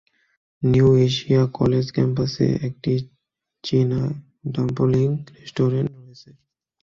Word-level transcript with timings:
New 0.63 0.87
Asia 1.07 1.41
college 1.57 1.85
ক্যাম্পাসে 1.95 2.47
একটি 2.67 2.93
চীনা 3.63 4.01
ডাম্পলিং 4.53 5.07
রেস্টুরেন্ট 5.35 5.89
রয়েছে। 5.97 6.29